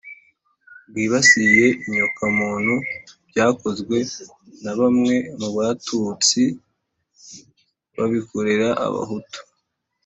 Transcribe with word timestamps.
bwibasiye 0.89 1.67
inyoko 1.85 2.21
muntu 2.39 2.73
byakozwe 3.29 3.97
na 4.63 4.73
bamwe 4.79 5.15
mu 5.39 5.49
batutsi 5.57 6.41
babikorera 7.97 8.69
abahutu 8.85 9.39